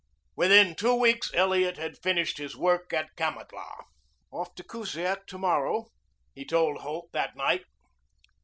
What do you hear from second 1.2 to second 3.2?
Elliot had finished his work at